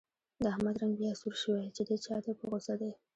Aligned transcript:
د 0.43 0.43
احمد 0.53 0.75
رنګ 0.81 0.93
بیا 0.99 1.11
سور 1.21 1.35
شوی، 1.43 1.67
چې 1.75 1.81
دی 1.87 1.97
چا 2.05 2.15
ته 2.25 2.31
په 2.39 2.43
غوسه 2.49 2.73
دی. 2.81 2.91